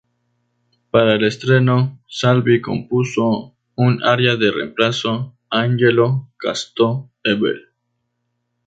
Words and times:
Para 0.89 1.13
el 1.13 1.25
estreno, 1.25 1.99
Salvi 2.07 2.59
compuso 2.59 3.55
un 3.75 4.01
aria 4.03 4.35
de 4.35 4.49
reemplazo, 4.49 5.35
'Angelo 5.51 6.31
casto 6.39 7.11
e 7.23 7.35
bel'. 7.35 7.67